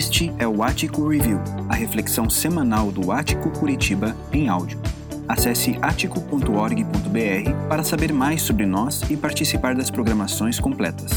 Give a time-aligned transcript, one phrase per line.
[0.00, 4.80] Este é o Ático Review, a reflexão semanal do Ático Curitiba em áudio.
[5.28, 11.10] Acesse atico.org.br para saber mais sobre nós e participar das programações completas.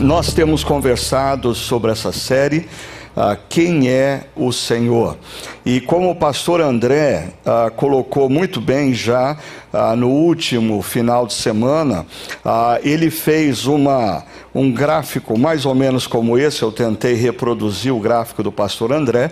[0.00, 2.68] Nós temos conversado sobre essa série
[3.16, 5.16] ah, quem é o Senhor.
[5.64, 9.36] E como o pastor André ah, colocou muito bem já
[9.72, 12.06] ah, no último final de semana,
[12.44, 18.00] ah, ele fez uma, um gráfico mais ou menos como esse, eu tentei reproduzir o
[18.00, 19.30] gráfico do pastor André,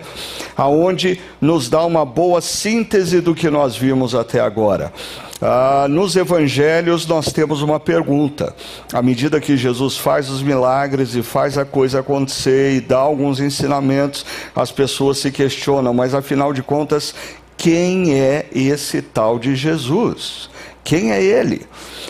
[0.55, 4.93] aonde nos dá uma boa síntese do que nós vimos até agora.
[5.41, 8.53] Ah, nos evangelhos nós temos uma pergunta.
[8.91, 13.39] À medida que Jesus faz os milagres e faz a coisa acontecer e dá alguns
[13.39, 17.15] ensinamentos, as pessoas se questionam, mas afinal de contas,
[17.55, 20.49] quem é esse tal de Jesus?
[20.83, 21.65] Quem é ele?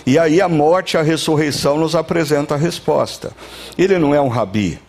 [0.07, 3.31] E aí a morte e a ressurreição nos apresenta a resposta.
[3.77, 4.79] Ele não é um rabi,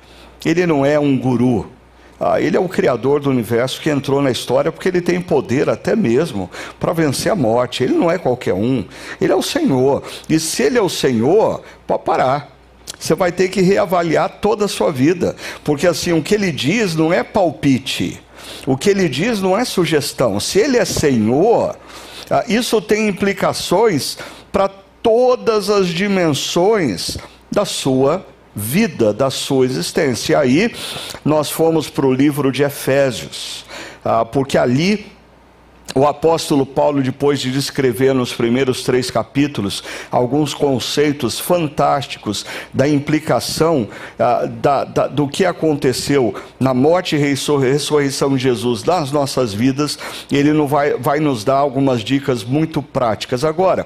[0.47, 1.66] ele não é um guru,
[2.20, 5.70] ah, ele é o criador do universo que entrou na história porque ele tem poder
[5.70, 7.82] até mesmo para vencer a morte.
[7.82, 8.84] Ele não é qualquer um,
[9.18, 10.02] ele é o Senhor.
[10.28, 12.54] E se ele é o Senhor, pode parar.
[12.98, 16.94] Você vai ter que reavaliar toda a sua vida, porque assim, o que ele diz
[16.94, 18.22] não é palpite.
[18.66, 20.38] O que ele diz não é sugestão.
[20.38, 21.74] Se ele é Senhor,
[22.28, 24.18] ah, isso tem implicações
[24.52, 24.68] para
[25.02, 27.16] todas as dimensões
[27.50, 30.33] da sua vida da sua existência.
[30.33, 30.75] E aí
[31.25, 33.65] nós fomos para o livro de Efésios,
[34.05, 35.06] ah, porque ali
[35.95, 43.89] o apóstolo Paulo, depois de descrever nos primeiros três capítulos alguns conceitos fantásticos da implicação
[44.19, 49.98] ah, da, da, do que aconteceu na morte e ressurreição de Jesus nas nossas vidas,
[50.31, 53.45] ele não vai, vai nos dar algumas dicas muito práticas.
[53.45, 53.84] Agora,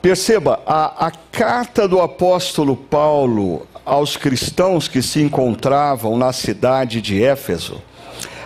[0.00, 7.24] perceba, a, a carta do apóstolo Paulo aos cristãos que se encontravam na cidade de
[7.24, 7.82] Éfeso.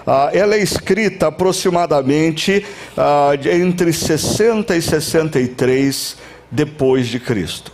[0.06, 2.64] Ah, ela é escrita aproximadamente
[2.96, 6.16] ah, entre 60 e 63
[6.50, 7.72] depois de Cristo.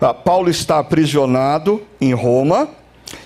[0.00, 2.68] Ah, Paulo está aprisionado em Roma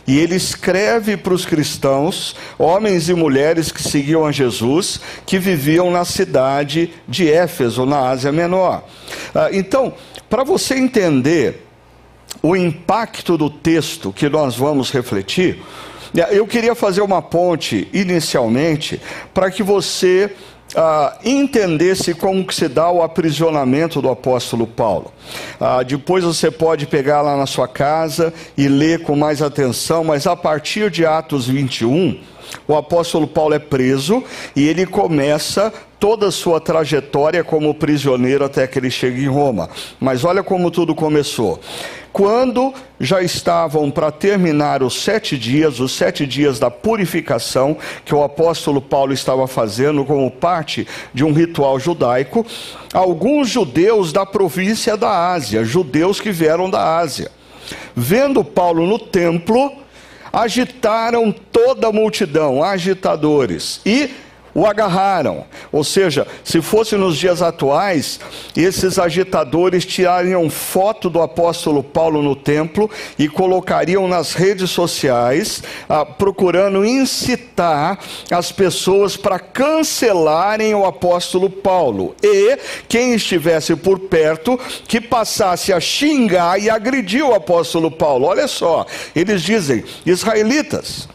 [0.06, 5.90] e ele escreve para os cristãos, homens e mulheres que seguiam a Jesus, que viviam
[5.90, 8.84] na cidade de Éfeso, na Ásia Menor.
[9.34, 9.94] Ah, então,
[10.28, 11.64] para você entender
[12.42, 15.62] o impacto do texto que nós vamos refletir,
[16.30, 19.00] eu queria fazer uma ponte inicialmente
[19.32, 20.30] para que você
[20.76, 25.12] ah, entendesse como que se dá o aprisionamento do apóstolo Paulo.
[25.60, 30.26] Ah, depois você pode pegar lá na sua casa e ler com mais atenção, mas
[30.26, 32.20] a partir de Atos 21,
[32.66, 34.22] o apóstolo Paulo é preso
[34.54, 39.70] e ele começa toda a sua trajetória como prisioneiro até que ele chega em Roma.
[39.98, 41.60] Mas olha como tudo começou
[42.14, 48.22] quando já estavam para terminar os sete dias, os sete dias da purificação que o
[48.22, 52.46] apóstolo Paulo estava fazendo como parte de um ritual judaico,
[52.92, 57.32] alguns judeus da província da Ásia, judeus que vieram da Ásia,
[57.96, 59.72] vendo Paulo no templo,
[60.34, 64.10] agitaram toda a multidão, agitadores, e
[64.54, 65.44] o agarraram.
[65.72, 68.20] Ou seja, se fosse nos dias atuais,
[68.56, 72.88] esses agitadores tirariam foto do apóstolo Paulo no templo
[73.18, 77.98] e colocariam nas redes sociais, ah, procurando incitar
[78.30, 82.14] as pessoas para cancelarem o apóstolo Paulo.
[82.22, 88.26] E quem estivesse por perto que passasse a xingar e agredir o apóstolo Paulo.
[88.26, 91.08] Olha só, eles dizem: israelitas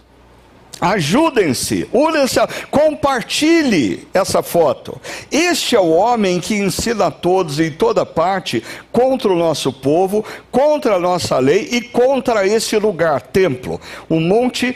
[0.81, 2.39] Ajudem-se, unem-se,
[2.71, 4.99] compartilhe essa foto.
[5.31, 10.23] Este é o homem que ensina a todos em toda parte contra o nosso povo,
[10.49, 13.79] contra a nossa lei e contra esse lugar, templo,
[14.09, 14.75] um monte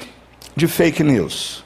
[0.55, 1.63] de fake news.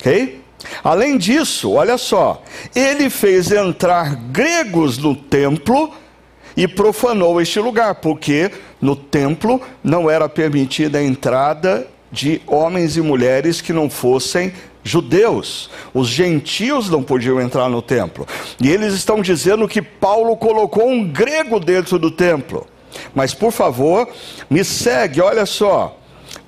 [0.00, 0.42] Ok?
[0.82, 2.42] Além disso, olha só,
[2.74, 5.92] ele fez entrar gregos no templo
[6.56, 8.50] e profanou este lugar, porque
[8.80, 14.52] no templo não era permitida a entrada de homens e mulheres que não fossem
[14.84, 15.68] judeus.
[15.92, 18.26] Os gentios não podiam entrar no templo.
[18.60, 22.66] E eles estão dizendo que Paulo colocou um grego dentro do templo.
[23.12, 24.08] Mas por favor,
[24.48, 25.98] me segue, olha só.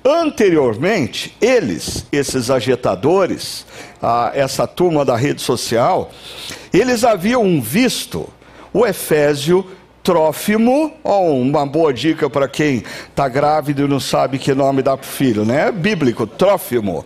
[0.05, 3.65] Anteriormente, eles, esses agitadores,
[4.01, 6.11] a, essa turma da rede social,
[6.71, 8.29] eles haviam visto
[8.71, 9.65] o Efésio
[10.07, 14.95] Trófimo, oh, uma boa dica para quem está grávido e não sabe que nome dá
[14.95, 15.69] para o filho, né?
[15.69, 17.05] Bíblico, Trófimo.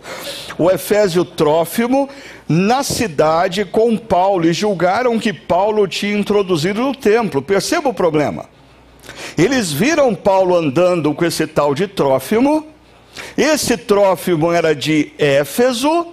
[0.56, 2.08] O Efésio Trófimo,
[2.48, 7.42] na cidade com Paulo, e julgaram que Paulo tinha introduzido no templo.
[7.42, 8.44] Perceba o problema.
[9.36, 12.68] Eles viram Paulo andando com esse tal de Trófimo.
[13.36, 16.06] Esse Trófimo era de Éfeso.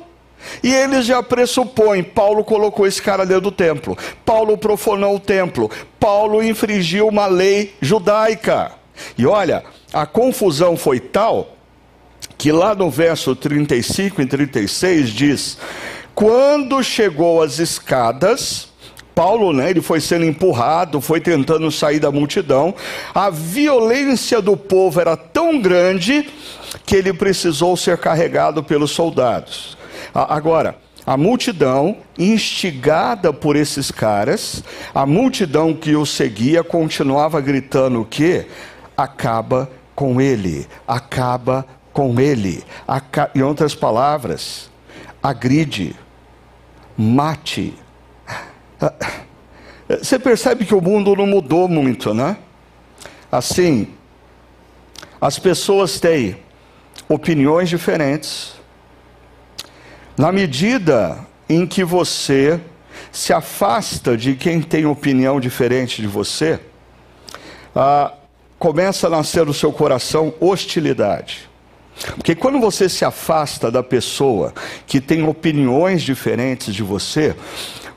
[0.64, 3.98] E eles já pressupõem, Paulo colocou esse cara dentro do templo.
[4.26, 5.70] Paulo profanou o templo.
[6.00, 8.72] Paulo infringiu uma lei judaica.
[9.18, 9.64] E olha,
[9.94, 11.56] a confusão foi tal
[12.38, 15.58] que lá no verso 35 e 36 diz:
[16.16, 18.70] Quando chegou às escadas,
[19.14, 22.74] Paulo, né, ele foi sendo empurrado, foi tentando sair da multidão.
[23.14, 26.30] A violência do povo era tão grande
[26.86, 29.78] que ele precisou ser carregado pelos soldados.
[30.28, 34.64] Agora, a multidão, instigada por esses caras,
[34.94, 38.48] a multidão que o seguia continuava gritando o quê?
[38.98, 42.64] Acaba com ele, acaba com ele.
[42.88, 43.32] Aca...
[43.34, 44.70] Em outras palavras,
[45.22, 45.96] agride,
[46.98, 47.74] mate.
[49.88, 52.38] Você percebe que o mundo não mudou muito, né?
[53.32, 53.88] Assim,
[55.20, 56.38] as pessoas têm
[57.08, 58.59] opiniões diferentes,
[60.20, 61.18] na medida
[61.48, 62.60] em que você
[63.10, 66.60] se afasta de quem tem opinião diferente de você,
[67.74, 68.12] ah,
[68.60, 71.50] começa a nascer no seu coração hostilidade.
[72.18, 74.54] Porque quando você se afasta da pessoa
[74.86, 77.34] que tem opiniões diferentes de você,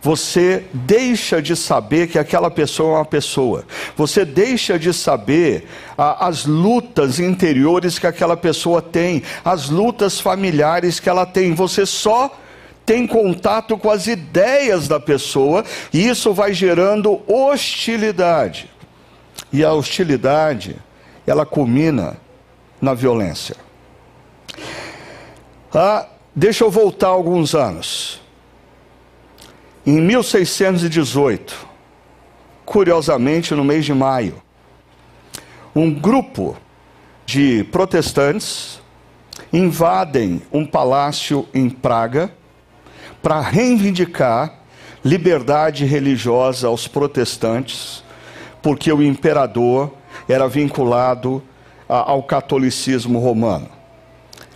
[0.03, 3.65] você deixa de saber que aquela pessoa é uma pessoa.
[3.97, 11.09] Você deixa de saber as lutas interiores que aquela pessoa tem, as lutas familiares que
[11.09, 11.55] ela tem.
[11.55, 12.37] Você só
[12.85, 18.69] tem contato com as ideias da pessoa e isso vai gerando hostilidade.
[19.53, 20.77] E a hostilidade,
[21.25, 22.17] ela culmina
[22.81, 23.55] na violência.
[25.73, 28.22] Ah, deixa eu voltar alguns anos.
[29.85, 31.67] Em 1618,
[32.65, 34.41] curiosamente no mês de maio,
[35.75, 36.57] um grupo
[37.27, 38.81] de protestantes
[39.53, 42.33] invadem um palácio em Praga
[43.21, 44.55] para reivindicar
[45.05, 48.05] liberdade religiosa aos protestantes,
[48.63, 49.93] porque o imperador
[50.29, 51.43] era vinculado
[51.89, 53.69] ao catolicismo romano.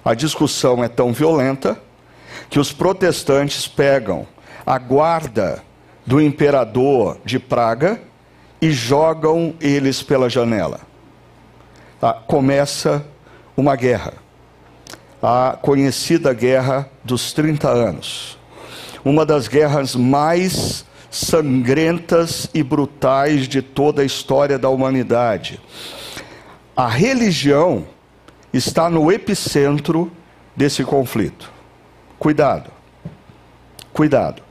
[0.04, 1.76] A discussão é tão violenta
[2.48, 4.24] que os protestantes pegam
[4.66, 5.62] a guarda
[6.04, 8.00] do imperador de Praga
[8.60, 10.80] e jogam eles pela janela.
[12.02, 13.06] Ah, começa
[13.56, 14.14] uma guerra,
[15.22, 18.36] a conhecida Guerra dos 30 Anos,
[19.04, 25.60] uma das guerras mais sangrentas e brutais de toda a história da humanidade.
[26.76, 27.86] A religião
[28.52, 30.12] está no epicentro
[30.54, 31.50] desse conflito.
[32.18, 32.70] Cuidado,
[33.92, 34.45] cuidado.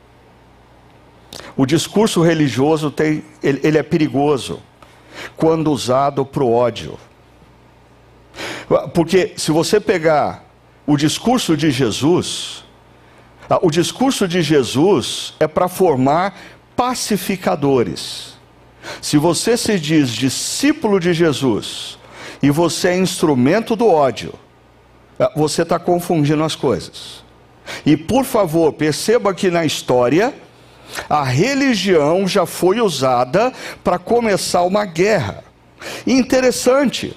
[1.57, 4.61] O discurso religioso tem, ele, ele é perigoso
[5.37, 6.99] quando usado para o ódio.
[8.93, 10.43] Porque se você pegar
[10.85, 12.63] o discurso de Jesus,
[13.61, 16.37] o discurso de Jesus é para formar
[16.75, 18.35] pacificadores.
[19.01, 21.97] Se você se diz discípulo de Jesus
[22.41, 24.33] e você é instrumento do ódio,
[25.35, 27.23] você está confundindo as coisas.
[27.85, 30.33] E por favor, perceba que na história,
[31.09, 33.51] a religião já foi usada
[33.83, 35.43] para começar uma guerra.
[36.05, 37.15] interessante,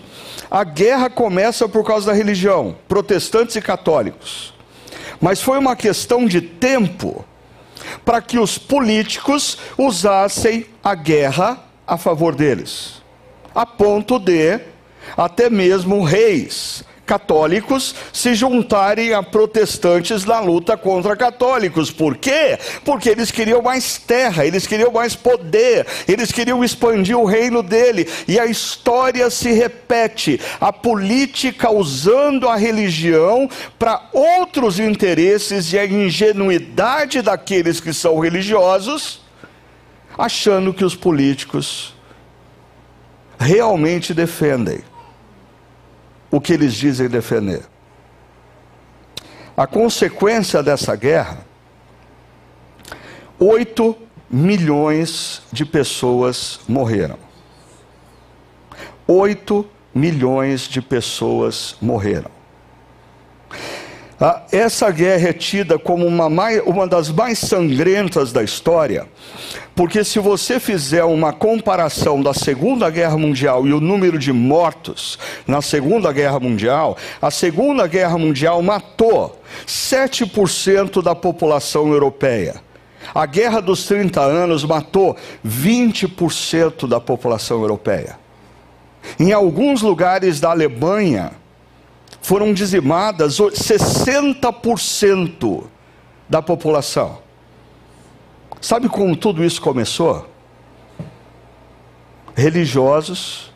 [0.50, 4.54] a guerra começa por causa da religião, protestantes e católicos.
[5.20, 7.24] Mas foi uma questão de tempo
[8.04, 13.02] para que os políticos usassem a guerra a favor deles,
[13.54, 14.60] a ponto de
[15.16, 21.90] até mesmo reis católicos se juntarem a protestantes na luta contra católicos.
[21.90, 22.58] Por quê?
[22.84, 28.06] Porque eles queriam mais terra, eles queriam mais poder, eles queriam expandir o reino dele.
[28.28, 33.48] E a história se repete: a política usando a religião
[33.78, 39.22] para outros interesses e a ingenuidade daqueles que são religiosos,
[40.18, 41.94] achando que os políticos
[43.38, 44.82] realmente defendem
[46.30, 47.62] o que eles dizem defender.
[49.56, 51.38] A consequência dessa guerra,
[53.38, 53.96] 8
[54.30, 57.18] milhões de pessoas morreram.
[59.06, 62.30] 8 milhões de pessoas morreram.
[64.20, 69.06] Ah, essa guerra é tida como uma, mais, uma das mais sangrentas da história,
[69.76, 75.16] porque se você fizer uma comparação da Segunda Guerra Mundial e o número de mortos
[75.46, 82.56] na Segunda Guerra Mundial, a Segunda Guerra Mundial matou 7% da população europeia.
[83.14, 88.18] A Guerra dos 30 Anos matou 20% da população europeia.
[89.18, 91.30] Em alguns lugares da Alemanha,
[92.28, 95.64] foram dizimadas 60%
[96.28, 97.20] da população.
[98.60, 100.28] Sabe como tudo isso começou?
[102.36, 103.50] Religiosos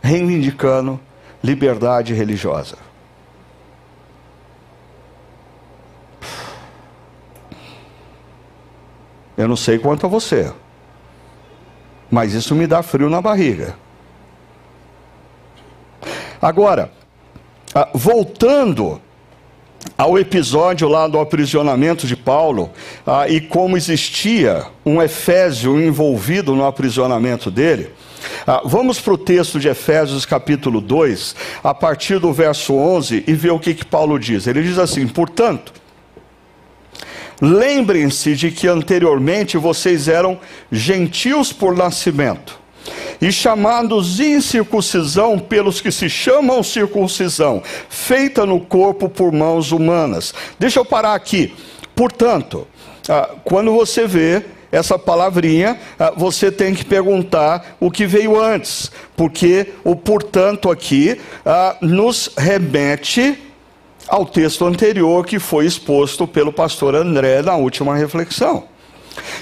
[0.00, 1.00] reivindicando
[1.42, 2.78] liberdade religiosa.
[9.36, 10.52] Eu não sei quanto a você,
[12.08, 13.74] mas isso me dá frio na barriga.
[16.40, 17.01] Agora,
[17.74, 19.00] ah, voltando
[19.96, 22.70] ao episódio lá do aprisionamento de Paulo
[23.06, 27.90] ah, e como existia um Efésio envolvido no aprisionamento dele.
[28.46, 33.32] Ah, vamos para o texto de Efésios capítulo 2, a partir do verso 11, e
[33.34, 34.46] ver o que, que Paulo diz.
[34.46, 35.72] Ele diz assim: portanto,
[37.40, 40.38] lembrem-se de que anteriormente vocês eram
[40.70, 42.61] gentios por nascimento
[43.22, 50.34] e chamados incircuncisão pelos que se chamam circuncisão, feita no corpo por mãos humanas.
[50.58, 51.54] Deixa eu parar aqui.
[51.94, 52.66] Portanto,
[53.08, 58.90] ah, quando você vê essa palavrinha, ah, você tem que perguntar o que veio antes,
[59.16, 63.38] porque o portanto aqui ah, nos remete
[64.08, 68.71] ao texto anterior que foi exposto pelo pastor André na última reflexão.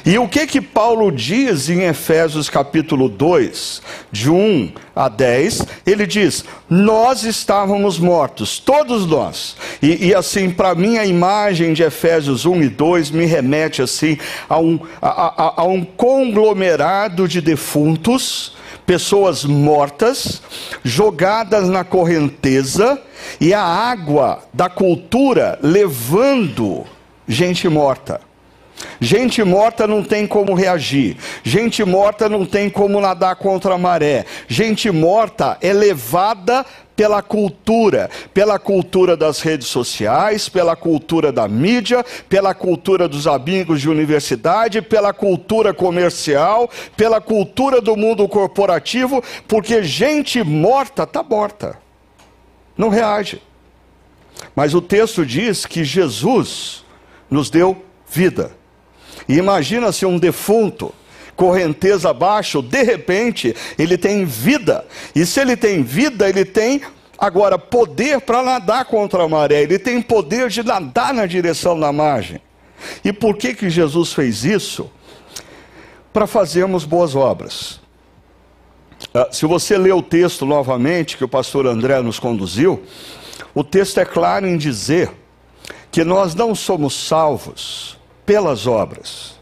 [0.04, 5.66] E o que que Paulo diz em Efésios capítulo 2, de 1 a 10?
[5.86, 9.56] Ele diz: Nós estávamos mortos, todos nós.
[9.82, 14.18] E, e assim, para mim, a imagem de Efésios 1 e 2 me remete assim
[14.48, 20.42] a um, a, a, a um conglomerado de defuntos, pessoas mortas,
[20.82, 23.00] jogadas na correnteza,
[23.40, 26.86] e a água da cultura levando
[27.28, 28.29] gente morta.
[29.00, 31.16] Gente morta não tem como reagir.
[31.42, 34.24] Gente morta não tem como nadar contra a maré.
[34.46, 42.04] Gente morta é levada pela cultura, pela cultura das redes sociais, pela cultura da mídia,
[42.28, 46.68] pela cultura dos amigos de universidade, pela cultura comercial,
[46.98, 51.78] pela cultura do mundo corporativo, porque gente morta está morta.
[52.76, 53.40] Não reage.
[54.54, 56.84] Mas o texto diz que Jesus
[57.30, 58.59] nos deu vida.
[59.36, 60.92] Imagina se um defunto,
[61.36, 64.84] correnteza abaixo, de repente, ele tem vida.
[65.14, 66.82] E se ele tem vida, ele tem
[67.16, 71.92] agora poder para nadar contra a maré, ele tem poder de nadar na direção da
[71.92, 72.40] margem.
[73.04, 74.90] E por que que Jesus fez isso?
[76.12, 77.78] Para fazermos boas obras.
[79.14, 82.82] Ah, se você ler o texto novamente, que o pastor André nos conduziu,
[83.54, 85.10] o texto é claro em dizer
[85.92, 87.99] que nós não somos salvos
[88.30, 89.34] pelas obras.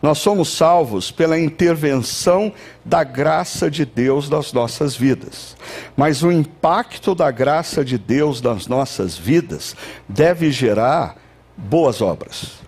[0.00, 2.52] Nós somos salvos pela intervenção
[2.84, 5.56] da graça de Deus nas nossas vidas.
[5.96, 9.74] Mas o impacto da graça de Deus nas nossas vidas
[10.08, 11.16] deve gerar
[11.56, 12.60] boas obras.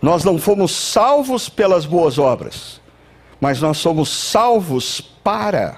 [0.00, 2.80] Nós não fomos salvos pelas boas obras,
[3.38, 5.76] mas nós somos salvos para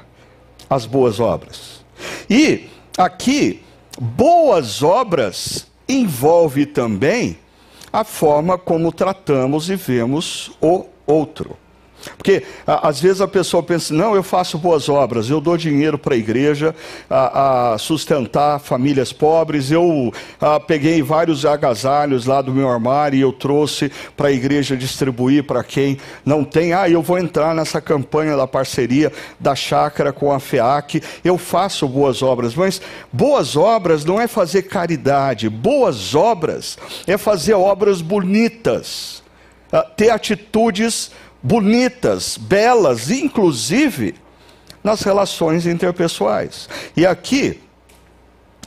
[0.70, 1.84] as boas obras.
[2.30, 3.64] E aqui,
[3.98, 7.41] boas obras envolve também
[7.92, 11.56] a forma como tratamos e vemos o outro.
[12.16, 16.14] Porque às vezes a pessoa pensa, não, eu faço boas obras, eu dou dinheiro para
[16.14, 16.74] a igreja
[17.10, 23.32] a, sustentar famílias pobres, eu a, peguei vários agasalhos lá do meu armário e eu
[23.32, 26.72] trouxe para a igreja distribuir para quem não tem.
[26.72, 31.86] Ah, eu vou entrar nessa campanha da parceria da chácara com a FEAC, eu faço
[31.88, 32.80] boas obras, mas
[33.12, 39.22] boas obras não é fazer caridade, boas obras é fazer obras bonitas,
[39.96, 41.10] ter atitudes
[41.42, 44.14] bonitas, belas, inclusive
[44.82, 46.68] nas relações interpessoais.
[46.96, 47.60] E aqui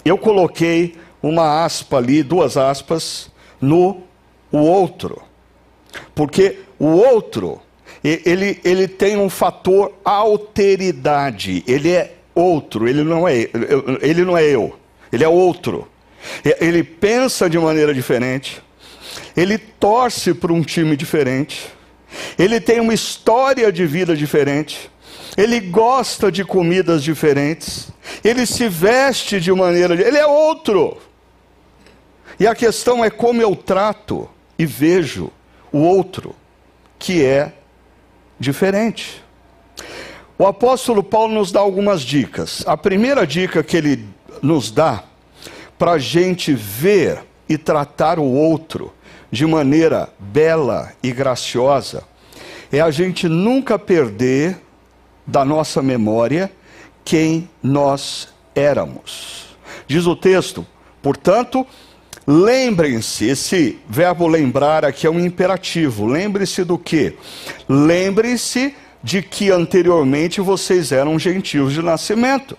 [0.03, 4.03] eu coloquei uma aspa ali, duas aspas, no
[4.51, 5.21] o outro.
[6.13, 7.59] Porque o outro,
[8.03, 11.63] ele, ele tem um fator alteridade.
[11.67, 13.49] Ele é outro, ele não é,
[14.01, 14.77] ele não é eu,
[15.11, 15.87] ele é outro.
[16.43, 18.61] Ele pensa de maneira diferente,
[19.37, 21.67] ele torce para um time diferente,
[22.37, 24.89] ele tem uma história de vida diferente,
[25.37, 27.89] ele gosta de comidas diferentes,
[28.23, 29.93] ele se veste de maneira.
[29.93, 30.97] Ele é outro.
[32.39, 35.31] E a questão é como eu trato e vejo
[35.71, 36.35] o outro,
[36.97, 37.53] que é
[38.39, 39.23] diferente.
[40.37, 42.63] O apóstolo Paulo nos dá algumas dicas.
[42.65, 44.05] A primeira dica que ele
[44.41, 45.03] nos dá
[45.77, 48.93] para a gente ver e tratar o outro
[49.35, 52.03] de maneira bela e graciosa
[52.71, 54.57] é a gente nunca perder
[55.27, 56.49] da nossa memória
[57.03, 59.57] quem nós éramos.
[59.87, 60.65] Diz o texto,
[61.01, 61.67] portanto,
[62.25, 66.05] lembrem-se, esse verbo lembrar aqui é um imperativo.
[66.05, 67.17] Lembre-se do que?
[67.67, 68.73] Lembre-se
[69.03, 72.57] de que anteriormente vocês eram gentios de nascimento.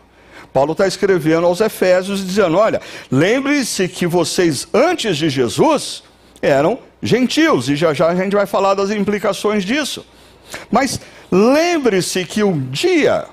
[0.52, 6.04] Paulo está escrevendo aos Efésios dizendo: olha, lembre-se que vocês antes de Jesus
[6.42, 10.04] eram gentios, e já já a gente vai falar das implicações disso.
[10.70, 11.00] Mas
[11.30, 13.26] lembre-se que um dia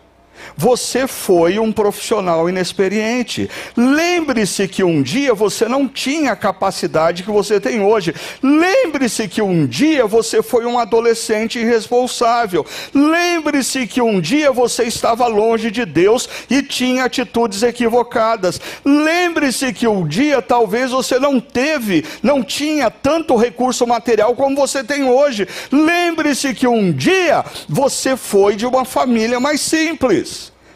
[0.55, 3.50] você foi um profissional inexperiente.
[3.75, 8.13] Lembre-se que um dia você não tinha a capacidade que você tem hoje.
[8.41, 12.65] Lembre-se que um dia você foi um adolescente irresponsável.
[12.93, 18.59] Lembre-se que um dia você estava longe de Deus e tinha atitudes equivocadas.
[18.85, 24.83] Lembre-se que um dia talvez você não teve, não tinha tanto recurso material como você
[24.83, 25.47] tem hoje.
[25.71, 30.32] Lembre-se que um dia você foi de uma família mais simples.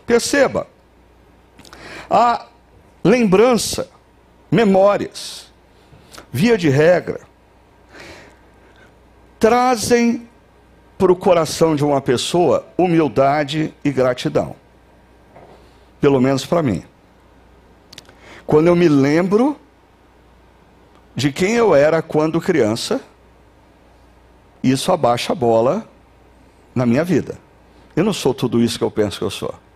[0.07, 0.65] Perceba,
[2.09, 2.47] a
[3.03, 3.89] lembrança,
[4.49, 5.51] memórias,
[6.31, 7.19] via de regra,
[9.37, 10.25] trazem
[10.97, 14.55] para o coração de uma pessoa humildade e gratidão.
[15.99, 16.85] Pelo menos para mim.
[18.45, 19.57] Quando eu me lembro
[21.13, 23.01] de quem eu era quando criança,
[24.63, 25.85] isso abaixa a bola
[26.73, 27.37] na minha vida.
[27.93, 29.66] Eu não sou tudo isso que eu penso que eu sou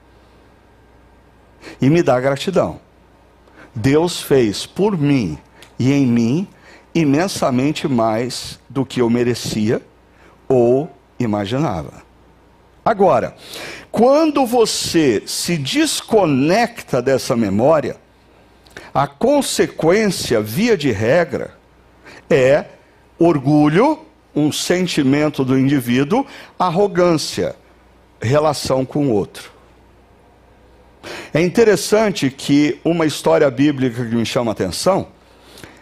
[1.81, 2.79] e me dá gratidão.
[3.73, 5.37] Deus fez por mim
[5.79, 6.47] e em mim
[6.93, 9.81] imensamente mais do que eu merecia
[10.47, 10.89] ou
[11.19, 12.03] imaginava.
[12.83, 13.35] Agora,
[13.91, 17.97] quando você se desconecta dessa memória,
[18.93, 21.55] a consequência, via de regra,
[22.29, 22.65] é
[23.17, 23.99] orgulho,
[24.35, 26.25] um sentimento do indivíduo,
[26.57, 27.55] arrogância,
[28.21, 29.50] relação com o outro.
[31.33, 35.07] É interessante que uma história bíblica que me chama a atenção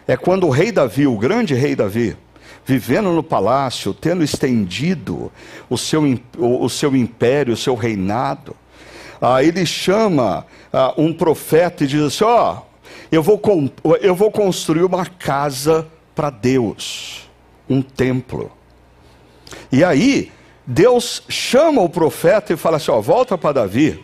[0.06, 2.16] é quando o rei Davi, o grande rei Davi,
[2.64, 5.30] vivendo no palácio, tendo estendido
[5.68, 6.02] o seu,
[6.38, 8.56] o, seu império, o seu reinado,
[9.20, 12.62] ah, ele chama ah, um profeta e diz assim: Ó, oh,
[13.12, 13.40] eu, vou
[14.00, 17.28] eu vou construir uma casa para Deus,
[17.68, 18.50] um templo.
[19.70, 20.32] E aí,
[20.66, 24.02] Deus chama o profeta e fala assim: Ó, oh, volta para Davi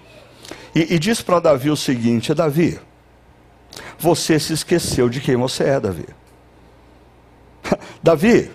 [0.76, 2.78] e, e diz para Davi o seguinte: Davi,
[3.98, 6.06] você se esqueceu de quem você é, Davi.
[8.02, 8.50] Davi,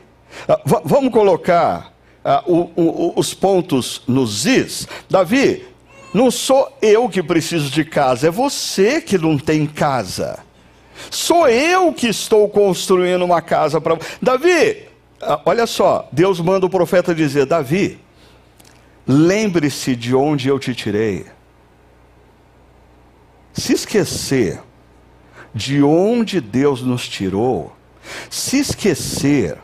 [0.47, 1.91] ah, vamos colocar
[2.23, 4.87] uh, o, o, os pontos nos is.
[5.09, 5.65] Davi,
[6.13, 10.37] não sou eu que preciso de casa, é você que não tem casa.
[11.09, 13.97] Sou eu que estou construindo uma casa para.
[14.21, 14.83] Davi,
[15.23, 17.99] uh, olha só, Deus manda o profeta dizer: Davi,
[19.07, 21.25] lembre-se de onde eu te tirei
[23.53, 24.59] se esquecer
[25.53, 27.75] de onde Deus nos tirou,
[28.29, 29.57] se esquecer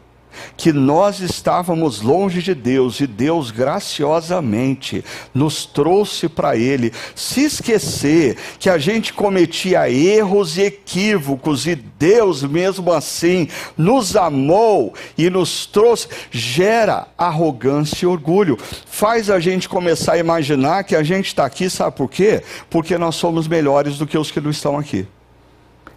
[0.58, 8.36] que nós estávamos longe de Deus e Deus graciosamente nos trouxe para Ele, se esquecer
[8.60, 15.68] que a gente cometia erros e equívocos e Deus mesmo assim nos amou e nos
[15.68, 21.46] trouxe, gera arrogância e orgulho, faz a gente começar a imaginar que a gente está
[21.46, 22.42] aqui, sabe por quê?
[22.70, 25.08] Porque nós somos melhores do que os que não estão aqui.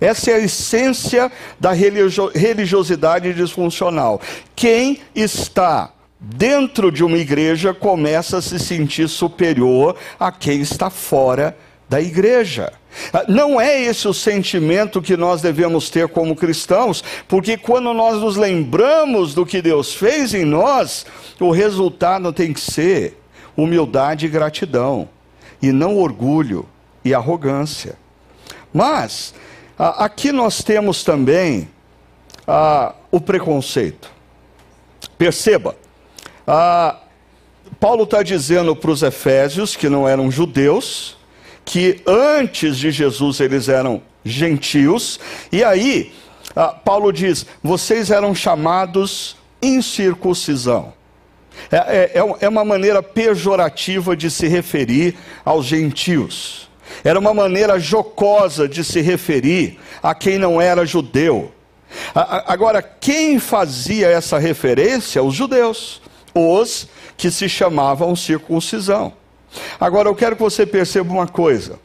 [0.00, 4.20] Essa é a essência da religiosidade disfuncional.
[4.56, 11.56] Quem está dentro de uma igreja começa a se sentir superior a quem está fora
[11.88, 12.72] da igreja.
[13.28, 18.36] Não é esse o sentimento que nós devemos ter como cristãos, porque quando nós nos
[18.36, 21.06] lembramos do que Deus fez em nós,
[21.38, 23.18] o resultado tem que ser
[23.56, 25.08] humildade e gratidão,
[25.62, 26.66] e não orgulho
[27.04, 27.96] e arrogância.
[28.72, 29.49] Mas ah,
[29.80, 31.68] aqui nós temos também
[32.46, 34.10] ah, o preconceito.
[35.16, 35.74] Perceba,
[36.46, 36.98] ah,
[37.78, 41.16] Paulo está dizendo para os Efésios, que não eram judeus,
[41.64, 45.18] que antes de Jesus eles eram gentios,
[45.50, 46.12] e aí
[46.54, 50.92] ah, Paulo diz: vocês eram chamados incircuncisão.
[51.70, 56.69] É, é, é, é uma maneira pejorativa de se referir aos gentios.
[57.02, 61.52] Era uma maneira jocosa de se referir a quem não era judeu.
[62.14, 65.22] Agora, quem fazia essa referência?
[65.22, 66.00] Os judeus,
[66.34, 69.12] os que se chamavam circuncisão.
[69.78, 71.78] Agora, eu quero que você perceba uma coisa: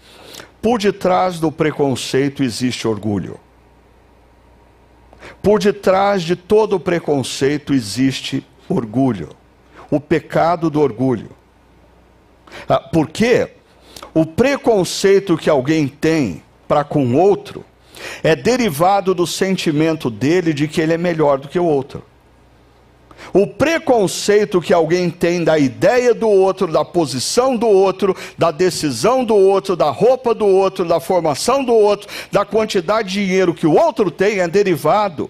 [0.62, 3.40] por detrás do preconceito existe orgulho.
[5.42, 9.30] Por detrás de todo preconceito existe orgulho.
[9.90, 11.30] O pecado do orgulho.
[12.68, 13.50] Ah, por quê?
[14.14, 17.66] O preconceito que alguém tem para com outro
[18.24, 22.04] é derivado do sentimento dele de que ele é melhor do que o outro.
[23.34, 29.24] O preconceito que alguém tem da ideia do outro, da posição do outro, da decisão
[29.24, 33.66] do outro, da roupa do outro, da formação do outro, da quantidade de dinheiro que
[33.66, 35.30] o outro tem é derivado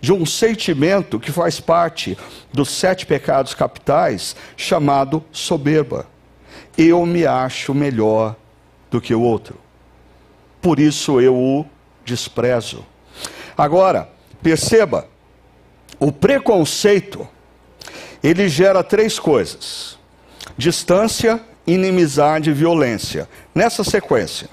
[0.00, 2.16] de um sentimento que faz parte
[2.52, 6.06] dos sete pecados capitais, chamado soberba.
[6.78, 8.36] Eu me acho melhor
[8.88, 9.58] do que o outro.
[10.62, 11.66] Por isso eu o
[12.04, 12.86] desprezo.
[13.56, 14.08] Agora,
[14.40, 15.08] perceba,
[15.98, 17.28] o preconceito
[18.22, 19.98] ele gera três coisas:
[20.56, 23.28] distância, inimizade e violência.
[23.52, 24.48] Nessa sequência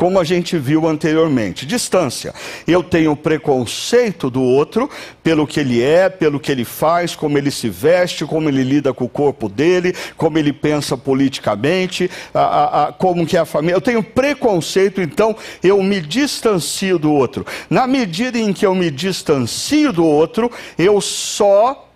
[0.00, 1.66] como a gente viu anteriormente.
[1.66, 2.32] Distância.
[2.66, 4.88] Eu tenho preconceito do outro
[5.22, 8.94] pelo que ele é, pelo que ele faz, como ele se veste, como ele lida
[8.94, 13.44] com o corpo dele, como ele pensa politicamente, a, a, a, como que é a
[13.44, 13.76] família.
[13.76, 17.44] Eu tenho preconceito, então eu me distancio do outro.
[17.68, 21.90] Na medida em que eu me distancio do outro, eu só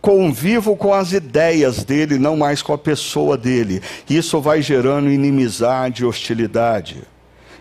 [0.00, 3.82] convivo com as ideias dele, não mais com a pessoa dele.
[4.08, 7.02] Isso vai gerando inimizade, hostilidade.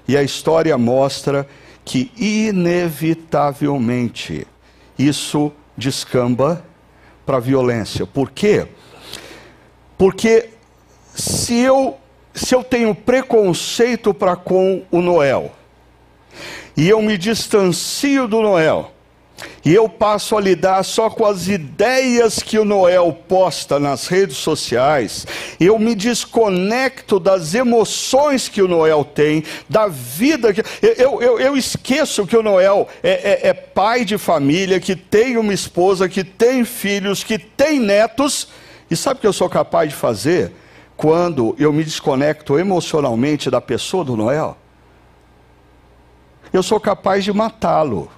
[0.07, 1.45] E a história mostra
[1.83, 4.47] que, inevitavelmente,
[4.97, 6.63] isso descamba
[7.25, 8.05] para a violência.
[8.05, 8.67] Por quê?
[9.97, 10.49] Porque
[11.13, 11.97] se eu,
[12.33, 15.51] se eu tenho preconceito para com o Noel,
[16.75, 18.91] e eu me distancio do Noel,
[19.67, 24.37] e eu passo a lidar só com as ideias que o Noel posta nas redes
[24.37, 25.27] sociais.
[25.59, 30.63] Eu me desconecto das emoções que o Noel tem, da vida que.
[30.81, 35.35] Eu, eu, eu esqueço que o Noel é, é, é pai de família, que tem
[35.35, 38.47] uma esposa, que tem filhos, que tem netos.
[38.89, 40.53] E sabe o que eu sou capaz de fazer
[40.95, 44.55] quando eu me desconecto emocionalmente da pessoa do Noel?
[46.53, 48.09] Eu sou capaz de matá-lo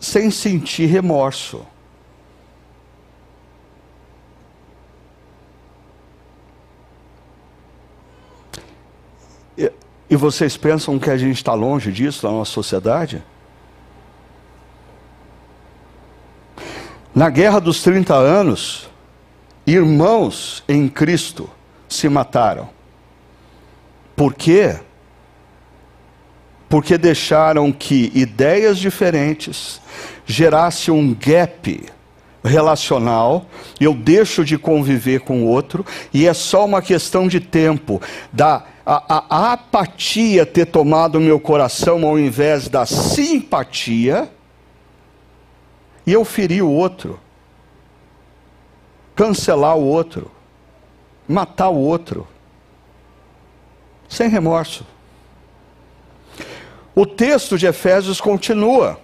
[0.00, 1.66] sem sentir remorso.
[10.08, 13.22] E vocês pensam que a gente está longe disso na nossa sociedade?
[17.12, 18.88] Na guerra dos 30 anos,
[19.66, 21.50] irmãos em Cristo
[21.88, 22.68] se mataram.
[24.14, 24.78] Por quê?
[26.68, 29.80] Porque deixaram que ideias diferentes
[30.26, 31.86] gerassem um gap
[32.44, 33.46] relacional,
[33.80, 38.00] eu deixo de conviver com o outro, e é só uma questão de tempo
[38.32, 44.30] da a, a, a apatia ter tomado meu coração ao invés da simpatia,
[46.06, 47.18] e eu ferir o outro,
[49.16, 50.30] cancelar o outro,
[51.26, 52.28] matar o outro,
[54.08, 54.86] sem remorso.
[56.96, 58.98] O texto de Efésios continua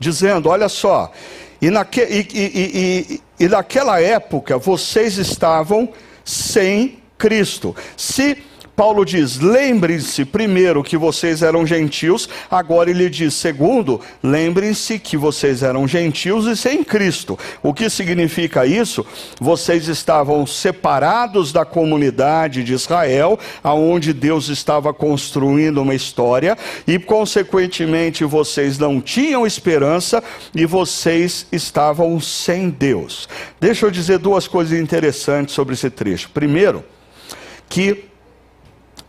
[0.00, 1.12] dizendo: olha só,
[1.60, 5.90] e, naque, e, e, e naquela época vocês estavam
[6.24, 7.76] sem Cristo.
[7.98, 8.42] Se
[8.78, 15.64] Paulo diz: lembrem-se primeiro que vocês eram gentios, agora ele diz: segundo, lembrem-se que vocês
[15.64, 17.36] eram gentios e sem Cristo.
[17.60, 19.04] O que significa isso?
[19.40, 28.24] Vocês estavam separados da comunidade de Israel, aonde Deus estava construindo uma história, e consequentemente
[28.24, 30.22] vocês não tinham esperança
[30.54, 33.28] e vocês estavam sem Deus.
[33.58, 36.30] Deixa eu dizer duas coisas interessantes sobre esse trecho.
[36.30, 36.84] Primeiro,
[37.68, 38.06] que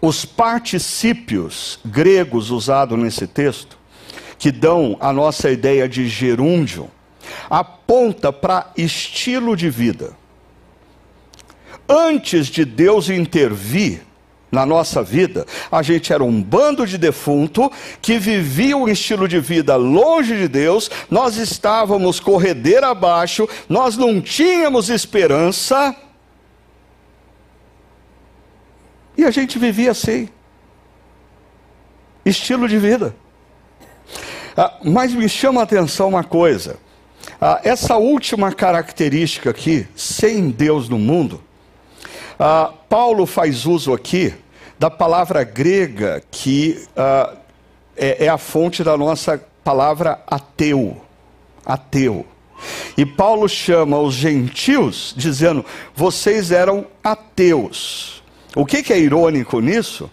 [0.02, 3.78] os particípios gregos usados nesse texto,
[4.38, 6.90] que dão a nossa ideia de gerúndio,
[7.50, 10.14] aponta para estilo de vida.
[11.88, 14.02] Antes de Deus intervir
[14.52, 19.40] na nossa vida, a gente era um bando de defunto que vivia um estilo de
[19.40, 25.96] vida longe de Deus, nós estávamos corredeira abaixo, nós não tínhamos esperança
[29.20, 30.30] E a gente vivia assim.
[32.26, 33.14] Estilo de vida.
[34.56, 36.78] Ah, mas me chama a atenção uma coisa.
[37.42, 41.44] Ah, essa última característica aqui, sem Deus no mundo,
[42.40, 44.34] ah, Paulo faz uso aqui
[44.80, 47.36] da palavra grega que ah,
[47.98, 50.96] é, é a fonte da nossa palavra ateu.
[51.66, 52.26] Ateu.
[52.96, 58.19] E Paulo chama os gentios, dizendo: vocês eram ateus.
[58.56, 60.10] O que, que é irônico nisso?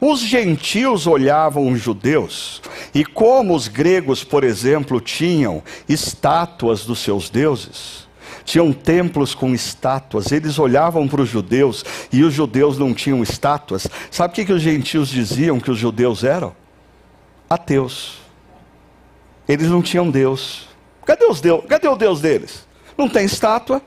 [0.00, 2.60] Os gentios olhavam os judeus,
[2.94, 8.06] e como os gregos, por exemplo, tinham estátuas dos seus deuses,
[8.44, 13.86] tinham templos com estátuas, eles olhavam para os judeus e os judeus não tinham estátuas.
[14.10, 16.54] Sabe o que, que os gentios diziam que os judeus eram?
[17.50, 18.18] Ateus.
[19.48, 20.68] Eles não tinham Deus.
[21.04, 21.64] Cadê, os Deus?
[21.68, 22.66] Cadê o Deus deles?
[22.96, 23.82] Não tem estátua.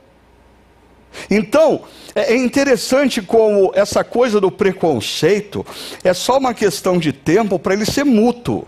[1.30, 1.82] Então,
[2.14, 5.64] é, é interessante como essa coisa do preconceito
[6.02, 8.66] é só uma questão de tempo para ele ser mútuo.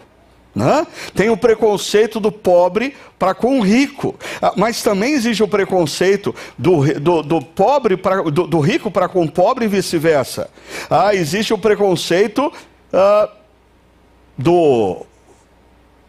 [0.54, 0.86] Né?
[1.14, 6.34] Tem o preconceito do pobre para com o rico, ah, mas também existe o preconceito
[6.58, 10.50] do, do, do pobre pra, do, do rico para com o pobre e vice-versa.
[10.90, 12.52] Ah, existe o preconceito
[12.92, 13.30] ah,
[14.36, 15.06] do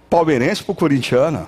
[0.09, 1.47] palmeirense para o corintiano.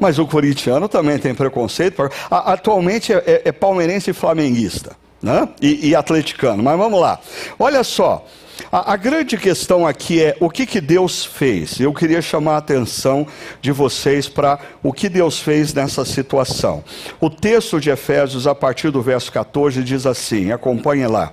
[0.00, 2.10] Mas o corintiano também tem preconceito.
[2.30, 4.96] Atualmente é, é, é palmeirense e flamenguista.
[5.22, 5.46] Né?
[5.60, 6.62] E, e atleticano.
[6.62, 7.20] Mas vamos lá.
[7.58, 8.24] Olha só.
[8.70, 11.80] A, a, grande questão aqui é o que, que Deus fez.
[11.80, 13.26] Eu queria chamar a atenção
[13.60, 16.84] de vocês para o que Deus fez nessa situação.
[17.20, 21.32] O texto de Efésios, a partir do verso 14, diz assim: acompanhe lá.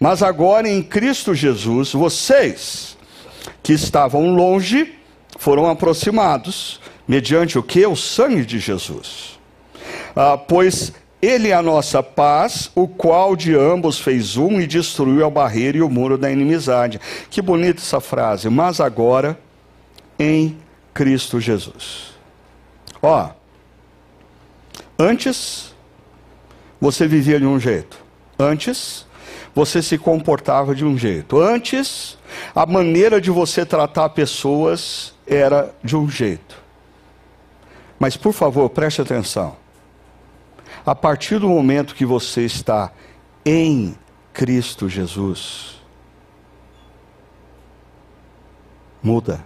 [0.00, 2.96] Mas agora em Cristo Jesus, vocês
[3.62, 4.94] que estavam longe
[5.38, 7.86] foram aproximados mediante o que?
[7.86, 9.38] O sangue de Jesus.
[10.14, 15.24] Ah, pois ele é a nossa paz, o qual de ambos fez um e destruiu
[15.24, 17.00] a barreira e o muro da inimizade.
[17.30, 18.50] Que bonita essa frase.
[18.50, 19.38] Mas agora,
[20.18, 20.58] em
[20.92, 22.14] Cristo Jesus.
[23.02, 23.30] Ó,
[24.98, 25.74] antes
[26.80, 27.98] você vivia de um jeito.
[28.38, 29.06] Antes
[29.54, 31.40] você se comportava de um jeito.
[31.40, 32.18] Antes
[32.54, 36.63] a maneira de você tratar pessoas era de um jeito.
[38.04, 39.56] Mas por favor, preste atenção.
[40.84, 42.92] A partir do momento que você está
[43.46, 43.96] em
[44.30, 45.80] Cristo Jesus,
[49.02, 49.42] muda.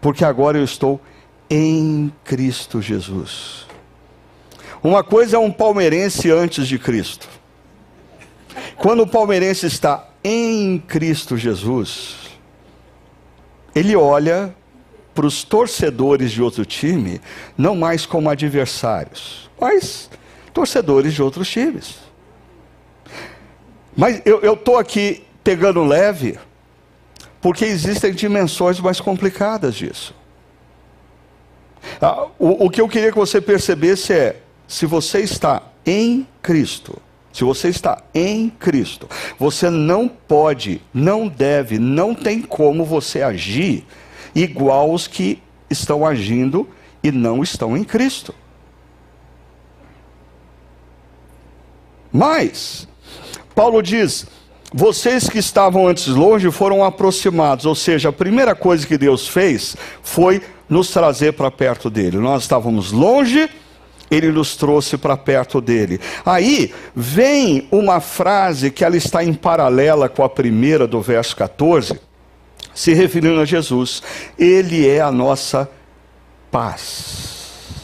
[0.00, 1.00] Porque agora eu estou
[1.48, 3.64] em Cristo Jesus.
[4.82, 7.28] Uma coisa é um palmeirense antes de Cristo.
[8.78, 12.36] Quando o palmeirense está em Cristo Jesus,
[13.76, 14.57] ele olha
[15.18, 17.20] para os torcedores de outro time,
[17.56, 20.08] não mais como adversários, mas
[20.54, 21.96] torcedores de outros times.
[23.96, 26.38] Mas eu estou aqui pegando leve,
[27.40, 30.14] porque existem dimensões mais complicadas disso.
[32.00, 36.96] Ah, o, o que eu queria que você percebesse é: se você está em Cristo,
[37.32, 43.84] se você está em Cristo, você não pode, não deve, não tem como você agir
[44.34, 46.68] igual os que estão agindo
[47.02, 48.34] e não estão em Cristo.
[52.12, 52.88] Mas,
[53.54, 54.26] Paulo diz:
[54.72, 59.76] vocês que estavam antes longe foram aproximados, ou seja, a primeira coisa que Deus fez
[60.02, 62.18] foi nos trazer para perto dele.
[62.18, 63.48] Nós estávamos longe,
[64.10, 66.00] ele nos trouxe para perto dele.
[66.24, 71.98] Aí vem uma frase que ela está em paralela com a primeira do verso 14,
[72.78, 74.00] se referindo a Jesus.
[74.38, 75.68] Ele é a nossa
[76.48, 77.74] paz.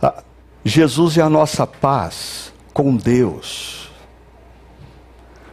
[0.00, 0.22] Ah,
[0.64, 3.90] Jesus é a nossa paz com Deus.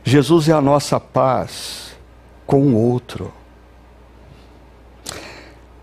[0.04, 1.96] Jesus é a nossa paz
[2.46, 3.34] com o outro.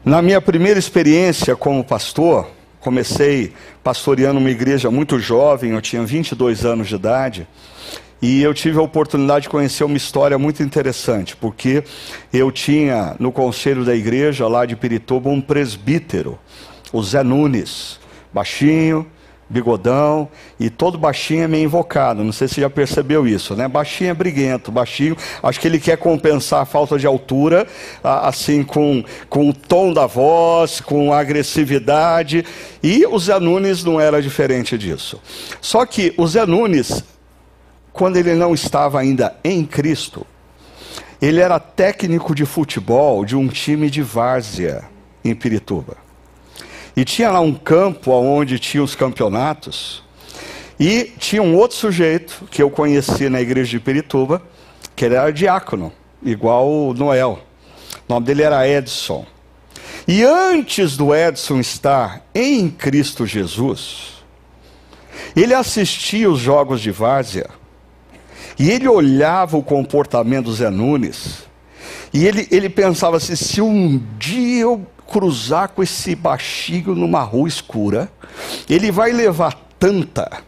[0.04, 6.64] Na minha primeira experiência como pastor, comecei pastoreando uma igreja muito jovem, eu tinha 22
[6.64, 7.48] anos de idade.
[8.22, 11.82] E eu tive a oportunidade de conhecer uma história muito interessante, porque
[12.32, 16.38] eu tinha no conselho da igreja lá de Pirituba um presbítero,
[16.92, 17.98] o Zé Nunes,
[18.32, 19.04] baixinho,
[19.48, 23.66] bigodão, e todo baixinho é meio invocado, não sei se você já percebeu isso, né?
[23.66, 27.66] Baixinho é briguento, baixinho, acho que ele quer compensar a falta de altura,
[28.04, 32.44] assim, com, com o tom da voz, com a agressividade,
[32.80, 35.20] e o Zé Nunes não era diferente disso.
[35.60, 37.04] Só que o Zé Nunes
[37.92, 40.26] quando ele não estava ainda em Cristo,
[41.20, 44.84] ele era técnico de futebol de um time de várzea
[45.24, 45.96] em Pirituba.
[46.96, 50.02] E tinha lá um campo onde tinha os campeonatos.
[50.80, 54.42] E tinha um outro sujeito que eu conheci na igreja de Pirituba,
[54.96, 57.38] que ele era diácono, igual o Noel.
[58.08, 59.24] O nome dele era Edson.
[60.08, 64.24] E antes do Edson estar em Cristo Jesus,
[65.36, 67.61] ele assistia os jogos de várzea
[68.58, 71.44] e ele olhava o comportamento do Zé Nunes,
[72.12, 77.48] e ele, ele pensava assim: se um dia eu cruzar com esse baixinho numa rua
[77.48, 78.10] escura,
[78.68, 80.42] ele vai levar tanta,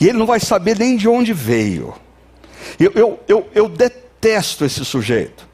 [0.00, 1.94] e ele não vai saber nem de onde veio.
[2.78, 5.48] Eu, eu, eu, eu detesto esse sujeito.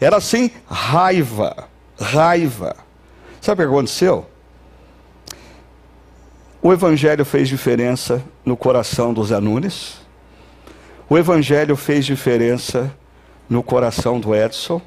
[0.00, 1.68] Era assim, raiva,
[1.98, 2.76] raiva.
[3.40, 4.26] Sabe o que aconteceu?
[6.60, 9.96] O Evangelho fez diferença no coração dos Anunes.
[11.10, 12.94] O Evangelho fez diferença
[13.48, 14.80] no coração do Edson.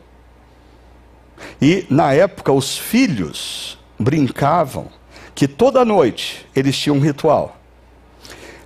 [1.59, 4.87] E, na época, os filhos brincavam
[5.33, 7.57] que toda noite eles tinham um ritual.